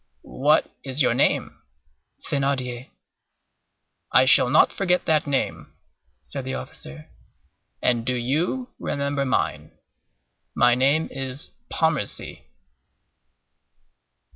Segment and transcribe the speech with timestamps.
[0.23, 1.61] "What is your name?"
[2.27, 2.89] "Thénardier."
[4.11, 5.75] "I shall not forget that name,"
[6.23, 7.05] said the officer;
[7.83, 9.77] "and do you remember mine.
[10.55, 12.45] My name is Pontmercy."